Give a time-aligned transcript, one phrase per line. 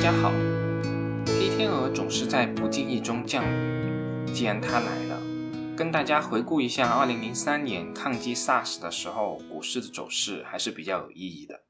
[0.00, 0.30] 大家好，
[1.26, 4.32] 黑天鹅总是在不经意中降临。
[4.32, 5.20] 既然它来了，
[5.76, 11.64] 跟大家回顾一下2003年抗击 SARS 的时候股市的走势还是比较有意义的。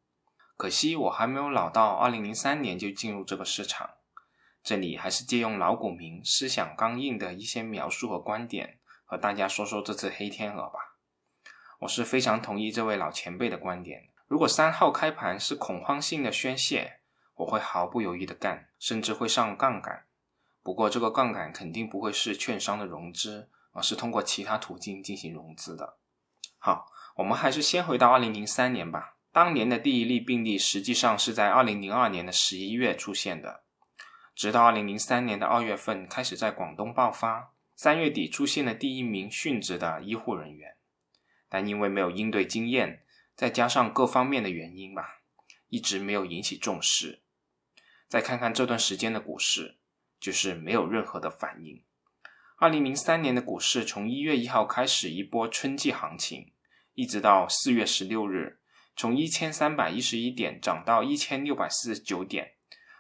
[0.57, 3.91] 可惜我还没有老到2003年就进入这个市场。
[4.63, 10.79] 这里还是借用老股民思想刚硬的一些描述和观点，和大家说说这次黑天鹅吧。
[11.81, 14.11] 我是非常同意这位老前辈的观点。
[14.29, 17.00] 如果三号开盘是恐慌性的宣泄，
[17.41, 20.05] 我会毫不犹豫的干，甚至会上杠杆。
[20.63, 25.97] 不过这个杠杆肯定不会是券商的融资，而是通过其他途径进行融资的。
[26.59, 29.17] 好，我们还是先回到二零零三年吧。
[29.33, 33.63] 当年的第一例病例实际上是在二零零二年的十一月出现的，
[34.35, 40.77] 直到二零零三年的二月份开始在广东爆发，三月底出现了第一名殉职的医护人员，
[41.49, 43.03] 但因为没有应对经验，
[43.35, 45.21] 再加上各方面的原因吧，
[45.69, 47.23] 一直没有引起重视。
[48.11, 49.79] 再看看这段时间的股市，
[50.19, 51.85] 就是没有任何的反应。
[52.57, 56.53] 二零零三年的股市从一月一号开始一波春季行情，
[56.95, 58.59] 一直到四月十六日，
[58.97, 62.55] 从一千三百一十一点涨到一千六百四十九点，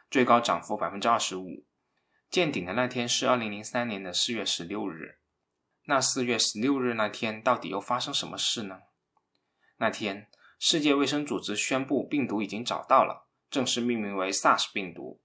[0.08, 1.66] 最高涨幅百分之二十五。
[2.30, 5.18] 见顶的那天是二零零三年的四月十六日。
[5.86, 8.82] 那四月十六日那天到底又发生什么事呢？
[9.78, 10.28] 那天，
[10.60, 13.26] 世界卫生组织宣布病毒已经找到了。
[13.50, 15.20] 正式命名为 SARS 病毒，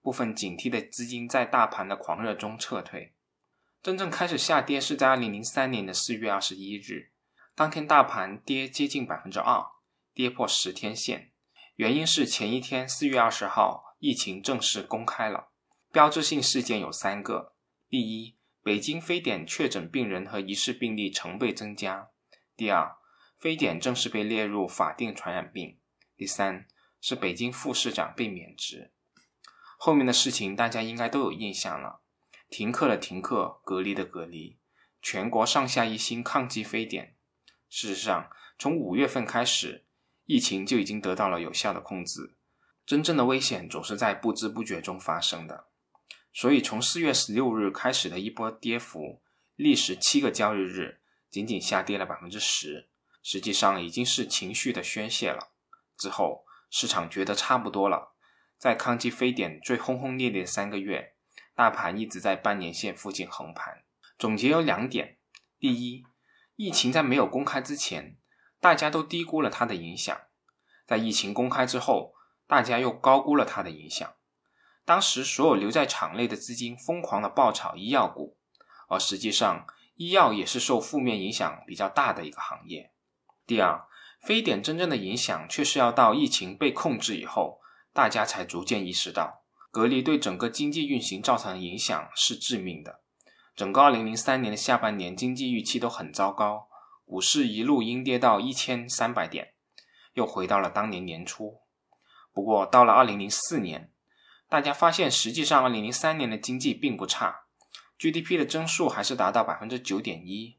[0.00, 3.14] 部分警惕的资金在大盘的狂热中撤退。
[3.82, 7.12] 真正开始下跌是在二零零三年的四月二十一日，
[7.54, 9.64] 当天大盘跌接近百分之二，
[10.14, 11.32] 跌破十天线。
[11.76, 15.50] 原因是前一天四月二十号，疫情正式公开了。
[15.92, 17.54] 标志性事件有三个：
[17.90, 22.10] 第一，北京非典确诊病人和疑似病例成倍增加；
[22.56, 22.96] 第二，
[23.38, 25.78] 非典正式被列入法定传染病；
[26.16, 26.66] 第三。
[27.08, 28.90] 是北京副市长被免职，
[29.78, 32.00] 后面的事情大家应该都有印象了。
[32.50, 34.58] 停课的停课，隔离的隔离，
[35.00, 37.14] 全国上下一心抗击非典。
[37.68, 38.28] 事实上，
[38.58, 39.86] 从五月份开始，
[40.24, 42.34] 疫情就已经得到了有效的控制。
[42.84, 45.68] 真正的危险总是在不知不觉中发生的。
[46.32, 49.22] 所以，从四月十六日开始的一波跌幅，
[49.54, 51.00] 历时七个交易日，
[51.30, 52.88] 仅仅下跌了百分之十，
[53.22, 55.52] 实际上已经是情绪的宣泄了。
[55.96, 56.44] 之后。
[56.78, 58.12] 市场觉得差不多了，
[58.58, 61.14] 在抗击非典最轰轰烈烈的三个月，
[61.54, 63.82] 大盘一直在半年线附近横盘。
[64.18, 65.16] 总结有两点：
[65.58, 66.04] 第一，
[66.54, 68.18] 疫情在没有公开之前，
[68.60, 70.28] 大家都低估了它的影响；
[70.86, 72.12] 在疫情公开之后，
[72.46, 74.12] 大家又高估了它的影响。
[74.84, 78.36] 当时所有留在场内的资金疯狂的爆炒医药股，
[78.90, 82.92] 而实际上，医药也是受负面影响比较大的一个行业。
[83.46, 83.88] 第二。
[84.26, 87.60] 非典真正的影响，却是要到疫情被控制以后，
[87.92, 92.98] 大家才逐渐意识到，隔离对整个经济运行造成的影响是致命的。
[93.54, 96.66] 整个2003年的下半年，经济预期都很糟糕，
[97.04, 99.52] 股市一路阴跌到一千三百点，
[100.14, 101.60] 又回到了当年年初。
[102.34, 103.92] 不过到了2004年，
[104.48, 107.42] 大家发现，实际上2003年的经济并不差
[107.96, 110.56] ，GDP 的增速还是达到百分之九点一，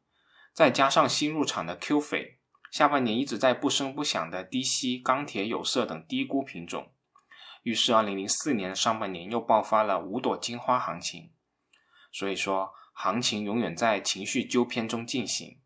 [0.54, 2.37] 再加上新入场的 Q 斐。
[2.72, 6.92] 下半年一直在不声不响的低吸钢铁、有色等低估品种，
[7.64, 11.32] 于是2004年上半年又爆发了五朵金花行情。
[12.12, 15.60] 所以说，行情永远在情绪纠偏中进行。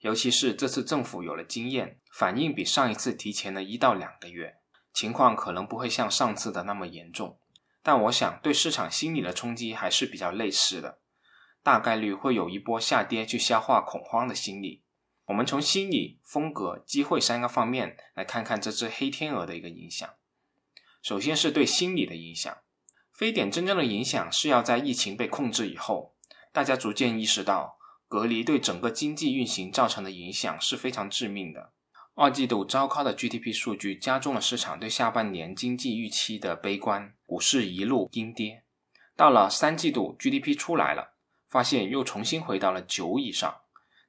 [0.00, 4.56] 尤其是这次政府有了经验，反应比上一次提前了一到两个月，
[4.92, 7.38] 情况可能不会像上次的那么严重，
[7.82, 11.00] 但我想对市场心理的冲击还是比较类似的，
[11.62, 14.83] 大概率会有一波下跌去消化恐慌的心理。
[15.26, 20.08] 我们从心理、风格、机会三个方面来看看这只黑天鹅的一个影响。
[21.02, 22.58] 首先是对心理的影响，
[23.12, 26.14] 非典真正的影响是要在疫情被控制以后，
[26.52, 31.72] 大家逐渐意识到隔离对整个经济运行造成的影响是非常致命的。
[32.14, 38.62] 二季度糟糕的 GDP 数据加重了市场对下半年经济预期的悲观，股市一路阴跌。
[39.16, 41.14] 到了三季度 GDP 出来了，
[41.48, 43.62] 发现又重新回到了九以上。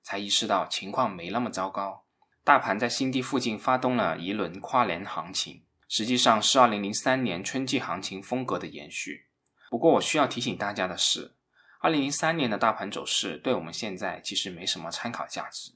[0.05, 2.05] 才意识到情况没那么糟糕，
[2.43, 9.25] 大盘在新低附近发动了一轮跨年行情，实际上是2003年春季行情风格的延续。
[9.71, 11.33] 不过我需要提醒大家的是
[11.81, 15.71] ，2003年的大盘走势对我们现在其实没什么参考价值，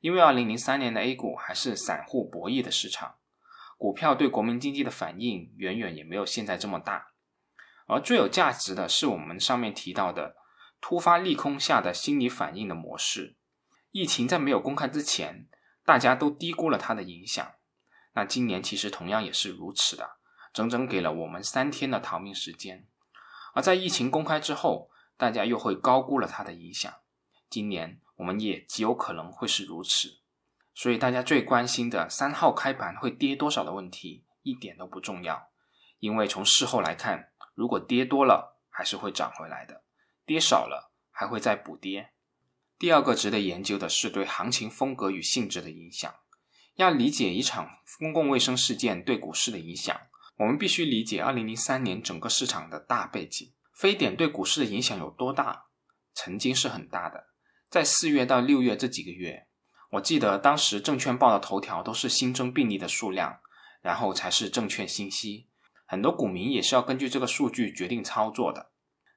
[0.00, 3.18] 因为2003年的 A 股还是散户博弈的市场，
[3.78, 7.12] 股票对国民经济的反应远远也没有现在这么大。
[7.86, 10.34] 而最有价值的是我们上面提到的
[10.80, 13.36] 突发利空下的心理反应的模式。
[13.92, 15.48] 疫情在没有公开之前，
[15.84, 17.52] 大家都低估了它的影响。
[18.12, 20.16] 那今年其实同样也是如此的，
[20.52, 22.86] 整整给了我们三天的逃命时间。
[23.54, 26.92] 而在疫情公开之后，大家又会高估了它的影响。
[27.48, 30.20] 今年我们也极有可能会是如此。
[30.72, 35.50] 所以大家最关心的三号开盘会跌多少的问题，一点都不重要，
[35.98, 39.82] 因为从事后来看，如果跌多了，还是会涨回来的；
[40.24, 42.12] 跌少了，还会再补跌。
[42.80, 46.10] 第二个值得研究的是对行情风格与性质的影响。
[46.76, 47.68] 要理解一场
[47.98, 49.94] 公共卫生事件对股市的影响，
[50.38, 53.52] 我们必须理解2003年整个市场的大背景。
[53.74, 55.66] 非典对股市的影响有多大？
[56.14, 57.26] 曾经是很大的。
[57.68, 59.46] 在四月到六月这几个月，
[59.90, 63.40] 我记得当时证券报的头条都是新增病例的数量，
[63.82, 65.48] 然后才是证券信息。
[65.84, 68.70] 很多股民也是要根据这个数据决定操作的。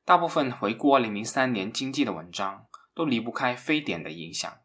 [0.03, 2.65] 大部分回顾2003年经济的文章。
[2.93, 4.59] 都离不开非典的影响。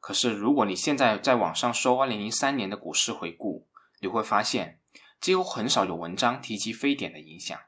[0.00, 3.68] 可是，如果你现在在网上搜2003年的股市回顾，
[4.00, 4.80] 你会发现
[5.20, 7.58] 几乎很少有文章提及非典的影响。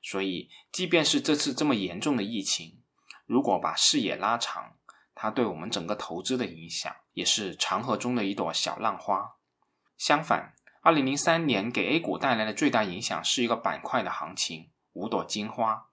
[0.00, 2.82] 所以，即便是这次这么严重的疫情，
[3.26, 4.76] 如果把视野拉长，
[5.14, 9.36] 它对我们整个投资的影响也是长河中的一朵小浪花。
[9.96, 15.88] 相反，2003年给 A 股带来的最大影响是一个板块的行情——五朵金花。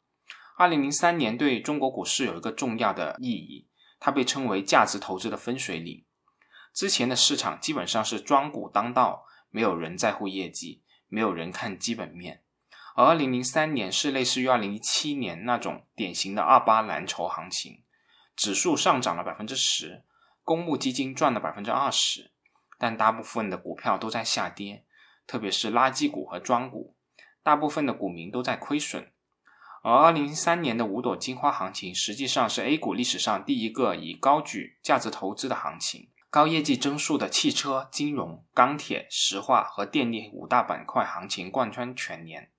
[0.57, 3.67] 二零零三年对中国股市有一个重要的意义，
[3.99, 6.05] 它被称为价值投资的分水岭。
[6.73, 12.43] 之前的市场基本上是庄股当道，没有人在乎业绩，没有人看基本面。
[12.95, 17.83] 而二零零三年是类似于二零一七年那种典型的二八蓝筹行情，
[18.35, 20.03] 指数上涨了百分之十，
[20.43, 22.31] 公募基金赚了百分之二十，
[22.77, 24.85] 但大部分的股票都在下跌，
[25.25, 26.95] 特别是垃圾股和庄股，
[27.41, 29.11] 大部分的股民都在亏损。
[29.83, 42.51] 而二零一三年的五朵金花行情，实际上是 A 股历史上第一个以高举价值投资的行情，高业绩增速的汽车、金融、钢铁、石化和电力五大板块行情贯穿全年，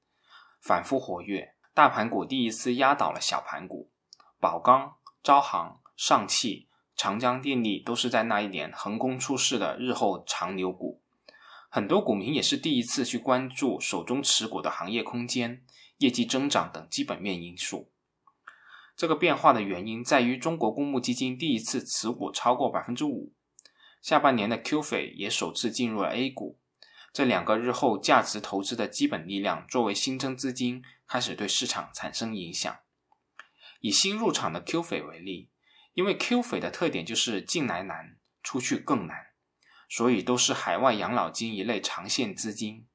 [0.60, 3.92] 反复活跃，大盘股第一次压倒了小盘股，
[4.40, 6.66] 宝钢、招行、上汽、
[6.96, 11.00] 长江电力都是在那一年横空出世的日后长牛股，
[11.69, 15.62] 很多股民也是第一次去关注手中持股的行业空间。
[16.02, 17.93] 业绩增长等基本面因素，
[18.96, 23.32] 这个变化的原因在于中国公募基金第一次持股超过百分之五，
[24.00, 26.58] 下半年的 QF 也首次进入了 A 股，
[27.12, 32.76] 这两个日后价值投资的基本力量作为新增资金开始对市场产生影响。
[33.81, 35.50] 以新入场的 QF 为例，
[35.94, 39.16] 因为 QF 的特点就是进来难，出去更难，
[39.88, 42.88] 所以都是海外养老金一类长线资金，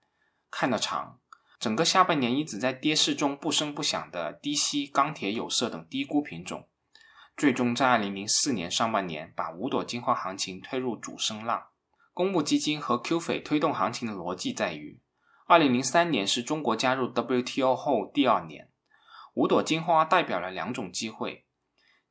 [0.51, 1.21] 看得长。
[1.59, 6.67] 整个下半年一直在跌势中不声不响的低息钢铁、有色等低估品种，
[7.35, 11.67] 最终在二零零四年上半年把五朵金花行情推入主升浪。
[12.13, 15.01] 公募基金和 Q 斐推动行情的逻辑在于，
[15.45, 18.69] 二零零三年是中国加入 WTO 后第二年，
[19.33, 21.45] 五朵金花代表了两种机会：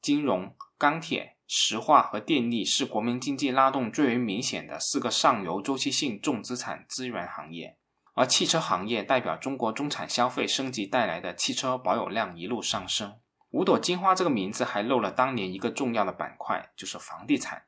[0.00, 7.76] 金融、钢铁、石化和电力是国民经济拉动最为明显的四个上游周期性重资产资源行业。
[8.16, 13.18] 而汽车行业代表中国中产消费升级带来的汽车保有量一路上升。
[13.50, 17.64] 五朵金花这个名字还漏了当年一个重要的板块，就是房地产。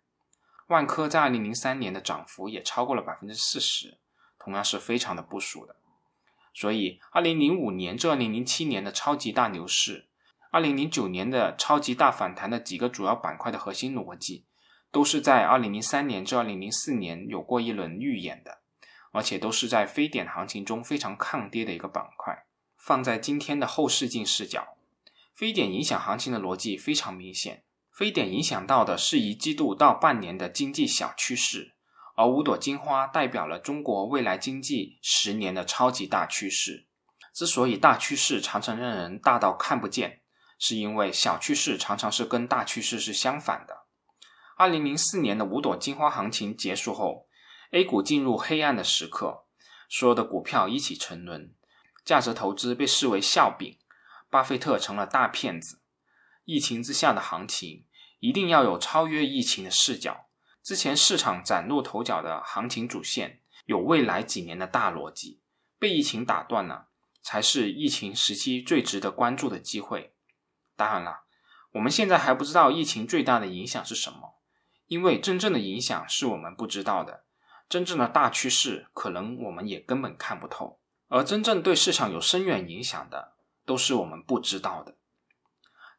[0.69, 3.99] 万科在二零零三年的涨幅也超过了百分之四十，
[4.39, 5.77] 同样是非常的不俗的。
[6.55, 10.07] 所以，二零零五年至二零零七年的超级大牛市，
[10.51, 14.47] 二零零九年的超级大反弹的几个主要板块的核心逻辑，
[14.91, 18.61] 都是在二零零三年至二零零四年有过一轮预演的。
[19.19, 22.47] 而且都是在非典行情中非常抗跌的一个板块。
[22.77, 24.77] 放在今天的后视镜视角，
[25.35, 27.65] 非典影响行情的逻辑非常明显。
[27.91, 31.75] 非典影响到的是一季度到半年的经济小趋势，
[32.15, 36.87] 而五朵金花代表了中国未来经济十年的超级大趋势。
[37.35, 40.21] 之所以大趋势常常让人大到看不见，
[40.61, 43.87] 是因为小趋势常常是跟大趋势是相反的。
[44.57, 47.28] 二零零四年的五朵金花行情结束后。
[47.71, 49.45] A 股进入黑暗的时刻，
[49.89, 51.55] 所有的股票一起沉沦，
[52.05, 53.77] 价值投资被视为笑柄，
[54.31, 55.83] 巴菲特成了大骗子。
[56.45, 57.85] 疫情之下的行情，
[58.21, 60.29] 一定要有超越疫情的视角。
[60.63, 65.43] 之前市场崭露头角的行情主线，有未来几年的大逻辑，
[65.79, 66.89] 被疫情打断了，
[67.21, 70.15] 才是疫情时期最值得关注的机会。
[70.75, 71.25] 当然了，
[71.73, 74.39] 我们现在还不知道疫情最大的影响是什么，
[74.87, 77.25] 因为真正的影响是我们不知道的。
[77.69, 83.35] 真正的大趋势，可能我们也根本看不透，而真正对市场有深远影响的，
[83.67, 84.97] 都是我们不知道的。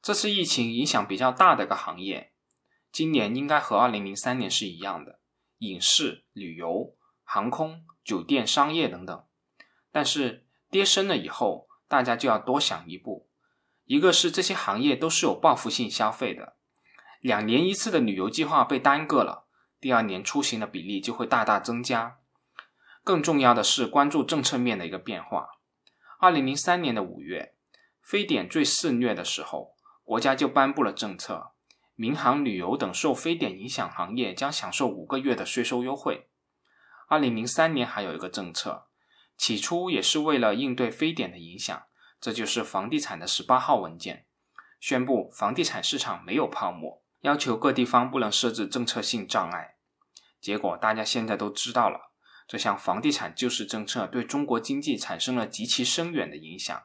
[0.02, 2.34] 这次疫情影响比较大的一个行业，
[2.92, 5.20] 今年应该和二零零三年是一样的，
[5.60, 9.24] 影视、旅游、航空、酒店、商业等等。
[9.92, 13.30] 但是跌深了以后，大家就要多想一步，
[13.86, 16.56] 一个是这些行业都是有报复性消费的，
[17.20, 19.48] 两年一次的旅游计划被耽搁了，
[19.80, 22.18] 第二年出行的比例就会大大增加。
[23.04, 25.50] 更重要的是关注政策面的一个变化。
[26.20, 27.56] 二零零三年的五月，
[28.02, 31.52] 非典最肆虐的时候，国家就颁布了政策，
[31.96, 36.30] 民航旅游等受非典影响行业将享受五个月的税收优惠。
[37.08, 38.88] 二零零三年还有一个政策，
[39.38, 41.84] 起初也是为了应对非典的影响，
[42.20, 44.26] 这就是房地产的十八号文件，
[44.80, 49.76] 宣布房地产市场没有泡沫，要求各地方不能设置政策性障碍。
[50.40, 52.12] 结果大家现在都知道了。
[52.48, 56.84] 这项房地产救市政策对中国经济产生了极其深远的影响，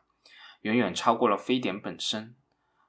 [0.60, 2.36] 远远超过了非典本身。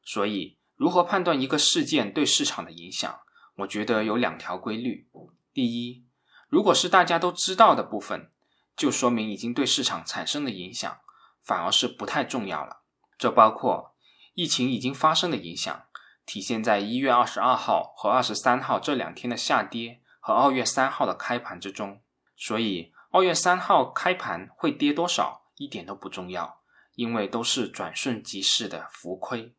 [0.04, 3.20] 所以，如何判断一个事件对市场的影响？
[3.60, 5.08] 我觉得有两条规律：
[5.54, 6.06] 第一，
[6.50, 8.30] 如果是大家都知道的部分，
[8.75, 11.00] 就说明已经对市场产生了影响，
[11.42, 12.82] 反而是不太重要了。
[13.18, 13.96] 这包括
[14.34, 15.85] 疫情已经发生的影响，
[16.25, 22.01] 体现在一月二十二号和二十三号这两天的下跌和二月三号的开盘之中。
[22.36, 26.62] 所以二月三号开盘会跌多少一点都不重要，
[26.96, 29.55] 因为都是转瞬即逝的浮亏。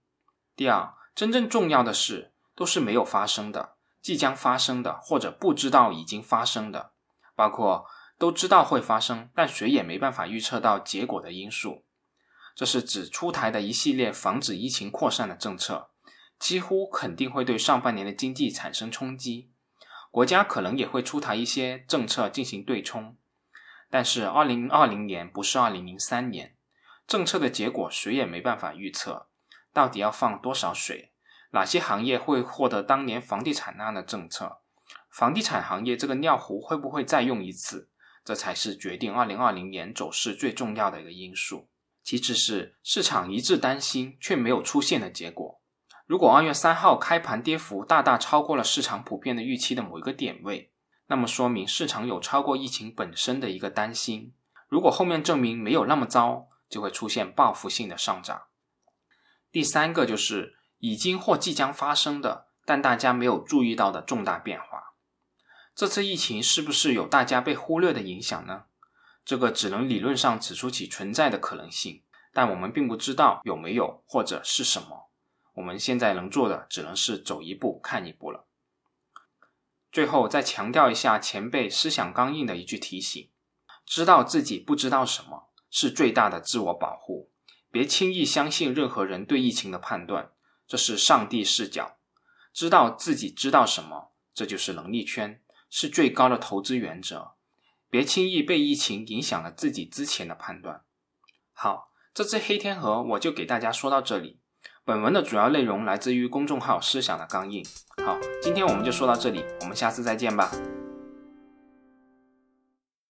[0.55, 6.93] 第二，真正重要的是都是没有发生的、即将发生的或者不知道已经发生的，
[7.35, 7.87] 包括
[8.19, 11.85] 都知道会发生，但谁也没办法预测到结果的因素。
[12.55, 15.91] 这是指出台的一系列防止疫情扩散的政策，
[16.39, 19.51] 几乎肯定会对上半年的经济产生冲击。
[20.11, 23.17] 国家可能也会出台一些政策进行对冲，
[23.91, 26.55] 但是二零二零年不是二零零三年，
[27.07, 29.29] 政策的结果谁也没办法预测，
[29.75, 31.13] 到底要放多少水，
[31.51, 34.59] 哪些行业会获得当年房地产那样的政策，
[35.11, 37.91] 房地产行业这个尿壶会不会再用一次，
[38.25, 41.69] 这才是决定二零二零年走势最重要的一个因素。
[42.03, 45.46] 其次是市场一致担心却没有出现的结果。
[46.07, 50.73] 如果二月三号开盘跌幅大大超过了市场普遍的预期的某一个点位，
[51.09, 54.33] 那么说明市场有超过疫情本身的一个担心。
[54.69, 58.43] 如果后面证明没有那么糟，就会出现报复性的上涨。
[59.51, 64.95] 第三个就是已经或即将发生的，但大家没有注意到的重大变化。
[65.75, 68.67] 这次疫情是不是有大家被忽略的影响呢？
[69.25, 75.06] 这个只能理论上指出其存在的可能性，但我们并不知道有没有或者是什么。
[75.57, 78.47] 我们现在能做的只能是走一步看一步了。
[79.91, 83.31] 最后再强调一下前辈思想刚硬的一句提醒：
[83.87, 87.31] 知道自己不知道什么是最大的自我保护，
[87.71, 90.33] 别轻易相信任何人对疫情的判断，
[90.67, 91.99] 这是上帝视角。
[92.53, 97.33] 知道自己知道什么，这就是能力圈，是最高的投资原则。
[97.89, 100.85] 别轻易被疫情影响了自己之前的判断。
[101.53, 104.41] 好，这次黑天鹅我就给大家说到这里。
[104.87, 107.61] 本文的主要内容来自于公众号“思想的钢印”。
[108.07, 110.49] 好，今天我们就说到这里，我们下次再见吧。